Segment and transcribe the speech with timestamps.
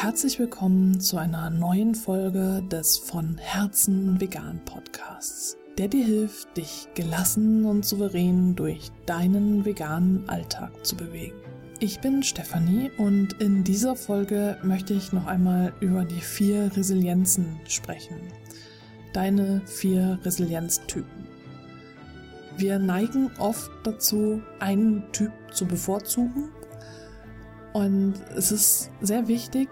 [0.00, 6.86] Herzlich willkommen zu einer neuen Folge des von Herzen vegan Podcasts, der dir hilft, dich
[6.94, 11.34] gelassen und souverän durch deinen veganen Alltag zu bewegen.
[11.80, 17.58] Ich bin Stefanie und in dieser Folge möchte ich noch einmal über die vier Resilienzen
[17.66, 18.20] sprechen.
[19.14, 21.26] Deine vier Resilienztypen.
[22.56, 26.50] Wir neigen oft dazu, einen Typ zu bevorzugen
[27.72, 29.68] und es ist sehr wichtig,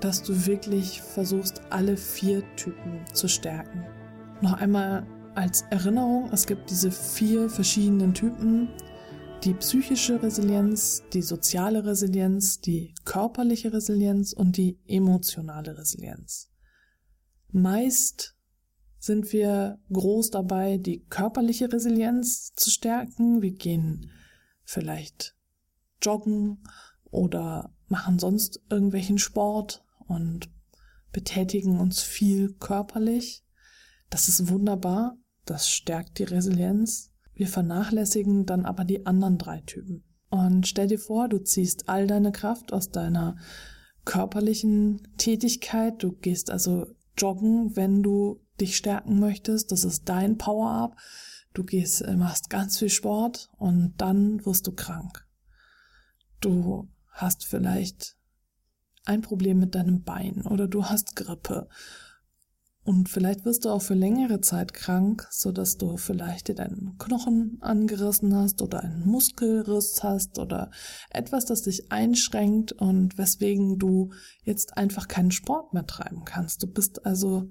[0.00, 3.84] dass du wirklich versuchst, alle vier Typen zu stärken.
[4.40, 8.68] Noch einmal als Erinnerung, es gibt diese vier verschiedenen Typen.
[9.44, 16.50] Die psychische Resilienz, die soziale Resilienz, die körperliche Resilienz und die emotionale Resilienz.
[17.50, 18.36] Meist
[18.98, 23.42] sind wir groß dabei, die körperliche Resilienz zu stärken.
[23.42, 24.10] Wir gehen
[24.64, 25.36] vielleicht
[26.02, 26.62] joggen
[27.14, 30.50] oder machen sonst irgendwelchen Sport und
[31.12, 33.44] betätigen uns viel körperlich.
[34.10, 37.12] Das ist wunderbar, das stärkt die Resilienz.
[37.34, 40.04] Wir vernachlässigen dann aber die anderen drei Typen.
[40.28, 43.36] Und stell dir vor, du ziehst all deine Kraft aus deiner
[44.04, 46.02] körperlichen Tätigkeit.
[46.02, 49.70] Du gehst also joggen, wenn du dich stärken möchtest.
[49.70, 50.96] Das ist dein Power-Up.
[51.54, 55.24] Du gehst, machst ganz viel Sport und dann wirst du krank.
[56.40, 58.16] Du hast vielleicht
[59.04, 61.68] ein Problem mit deinem Bein oder du hast Grippe
[62.84, 66.98] und vielleicht wirst du auch für längere Zeit krank, so dass du vielleicht dir deinen
[66.98, 70.70] Knochen angerissen hast oder einen Muskelriss hast oder
[71.08, 76.62] etwas, das dich einschränkt und weswegen du jetzt einfach keinen Sport mehr treiben kannst.
[76.62, 77.48] Du bist also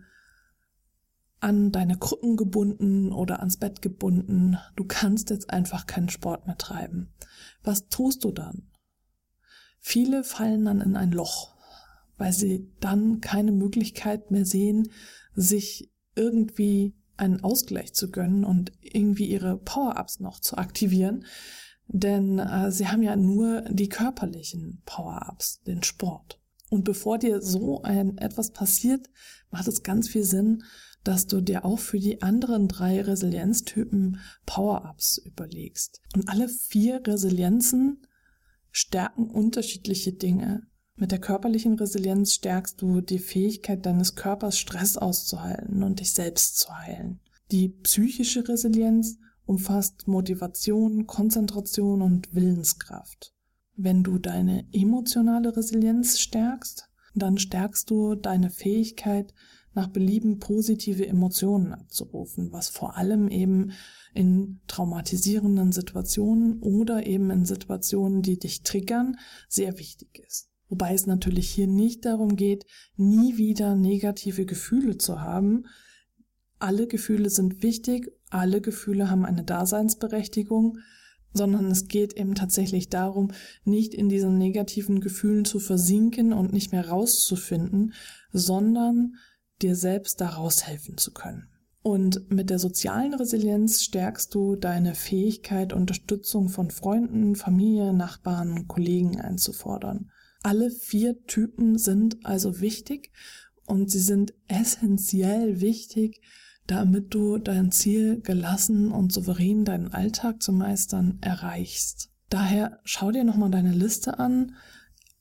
[1.39, 4.59] an deine Krücken gebunden oder ans Bett gebunden.
[4.75, 7.11] Du kannst jetzt einfach keinen Sport mehr treiben.
[7.63, 8.69] Was tust du dann?
[9.85, 11.57] Viele fallen dann in ein Loch,
[12.17, 14.89] weil sie dann keine Möglichkeit mehr sehen,
[15.35, 21.25] sich irgendwie einen Ausgleich zu gönnen und irgendwie ihre Power-Ups noch zu aktivieren.
[21.87, 26.39] Denn äh, sie haben ja nur die körperlichen Power-Ups, den Sport.
[26.69, 29.09] Und bevor dir so ein etwas passiert,
[29.51, 30.63] macht es ganz viel Sinn,
[31.03, 35.99] dass du dir auch für die anderen drei Resilienztypen Power-Ups überlegst.
[36.15, 38.07] Und alle vier Resilienzen
[38.73, 40.63] stärken unterschiedliche Dinge.
[40.95, 46.57] Mit der körperlichen Resilienz stärkst du die Fähigkeit deines Körpers, Stress auszuhalten und dich selbst
[46.57, 47.21] zu heilen.
[47.51, 53.33] Die psychische Resilienz umfasst Motivation, Konzentration und Willenskraft.
[53.75, 59.33] Wenn du deine emotionale Resilienz stärkst, dann stärkst du deine Fähigkeit,
[59.73, 63.71] nach Belieben positive Emotionen abzurufen, was vor allem eben
[64.13, 69.17] in traumatisierenden Situationen oder eben in Situationen, die dich triggern,
[69.49, 70.49] sehr wichtig ist.
[70.69, 75.65] Wobei es natürlich hier nicht darum geht, nie wieder negative Gefühle zu haben.
[76.59, 80.79] Alle Gefühle sind wichtig, alle Gefühle haben eine Daseinsberechtigung,
[81.33, 83.31] sondern es geht eben tatsächlich darum,
[83.65, 87.93] nicht in diesen negativen Gefühlen zu versinken und nicht mehr rauszufinden,
[88.31, 89.15] sondern
[89.61, 91.47] dir selbst daraus helfen zu können.
[91.81, 99.19] Und mit der sozialen Resilienz stärkst du deine Fähigkeit, Unterstützung von Freunden, Familie, Nachbarn, Kollegen
[99.19, 100.09] einzufordern.
[100.43, 103.11] Alle vier Typen sind also wichtig
[103.65, 106.21] und sie sind essentiell wichtig,
[106.67, 112.09] damit du dein Ziel gelassen und souverän deinen Alltag zu meistern erreichst.
[112.29, 114.55] Daher schau dir nochmal deine Liste an,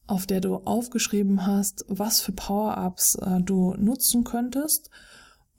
[0.07, 4.91] auf der du aufgeschrieben hast, was für Power-Ups äh, du nutzen könntest.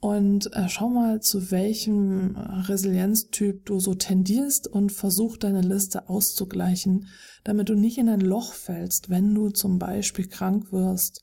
[0.00, 7.08] Und äh, schau mal, zu welchem Resilienztyp du so tendierst und versuch deine Liste auszugleichen,
[7.42, 11.22] damit du nicht in ein Loch fällst, wenn du zum Beispiel krank wirst,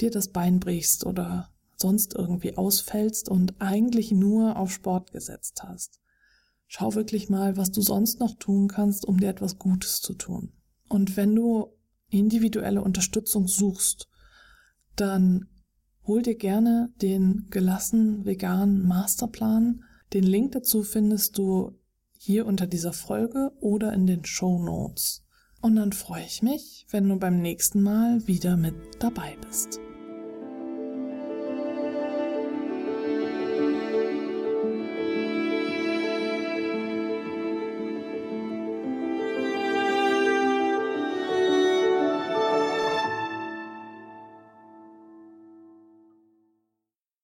[0.00, 5.98] dir das Bein brichst oder sonst irgendwie ausfällst und eigentlich nur auf Sport gesetzt hast.
[6.66, 10.52] Schau wirklich mal, was du sonst noch tun kannst, um dir etwas Gutes zu tun.
[10.88, 11.72] Und wenn du
[12.10, 14.08] individuelle Unterstützung suchst,
[14.96, 15.48] dann
[16.06, 19.84] hol dir gerne den gelassen veganen Masterplan.
[20.12, 21.78] Den Link dazu findest du
[22.18, 25.24] hier unter dieser Folge oder in den Show Notes.
[25.62, 29.80] Und dann freue ich mich, wenn du beim nächsten Mal wieder mit dabei bist.